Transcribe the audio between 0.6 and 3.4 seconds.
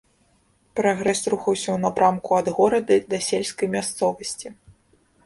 Прагрэс рухаўся ў напрамку ад горада да